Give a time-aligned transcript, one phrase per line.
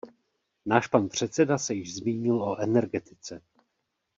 [0.65, 3.41] Náš pan předseda se již zmínil o energetice.